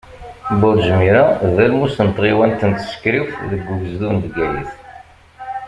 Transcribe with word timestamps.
Burǧ 0.59 0.83
Mira 0.99 1.23
d 1.55 1.57
almus 1.63 1.95
n 2.07 2.09
tɣiwant 2.15 2.61
n 2.69 2.71
Tsekriwt, 2.73 3.35
deg 3.51 3.63
ugezdu 3.71 4.09
n 4.11 4.17
Bgayet. 4.23 4.71